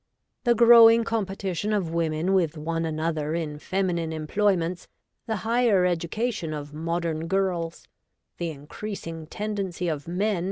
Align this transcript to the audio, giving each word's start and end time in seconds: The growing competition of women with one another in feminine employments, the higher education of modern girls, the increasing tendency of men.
The 0.45 0.55
growing 0.55 1.03
competition 1.03 1.73
of 1.73 1.91
women 1.93 2.33
with 2.33 2.57
one 2.57 2.85
another 2.85 3.35
in 3.35 3.59
feminine 3.59 4.11
employments, 4.11 4.87
the 5.27 5.35
higher 5.45 5.85
education 5.85 6.55
of 6.55 6.73
modern 6.73 7.27
girls, 7.27 7.87
the 8.39 8.49
increasing 8.49 9.27
tendency 9.27 9.87
of 9.89 10.07
men. 10.07 10.37